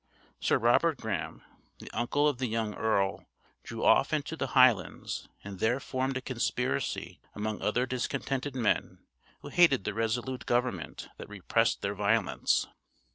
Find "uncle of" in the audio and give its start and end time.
1.91-2.39